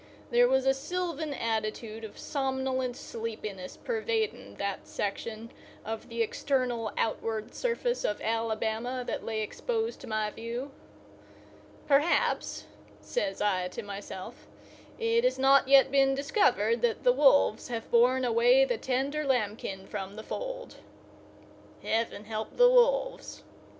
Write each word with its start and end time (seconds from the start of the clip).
There 0.31 0.47
was 0.47 0.65
a 0.65 0.73
sylvan 0.73 1.31
attitude 1.31 2.03
of 2.03 2.17
somnolent 2.17 2.97
sleepiness 2.97 3.77
pervading 3.77 4.55
that 4.55 4.87
section 4.87 5.51
of 5.85 6.09
the 6.09 6.23
external 6.23 6.91
outward 6.97 7.53
surface 7.53 8.03
of 8.03 8.19
Alabama 8.19 9.03
that 9.05 9.23
lay 9.23 9.41
exposed 9.43 10.01
to 10.01 10.07
my 10.07 10.31
view. 10.31 10.71
"Perhaps," 11.87 12.65
says 12.99 13.41
I 13.43 13.67
to 13.67 13.83
myself, 13.83 14.47
"it 14.97 15.23
has 15.23 15.37
not 15.37 15.67
yet 15.67 15.91
been 15.91 16.15
discovered 16.15 16.81
that 16.81 17.03
the 17.03 17.13
wolves 17.13 17.67
have 17.67 17.91
borne 17.91 18.25
away 18.25 18.65
the 18.65 18.79
tender 18.79 19.23
lambkin 19.23 19.85
from 19.85 20.15
the 20.15 20.23
fold. 20.23 20.77
Heaven 21.83 22.25
help 22.25 22.57
the 22.57 22.71
wolves!" 22.71 23.43